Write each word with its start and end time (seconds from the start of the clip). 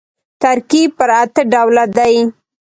ترکیب 0.41 0.89
پر 0.97 1.09
اته 1.21 1.41
ډوله 1.51 1.85
دئ. 1.97 2.17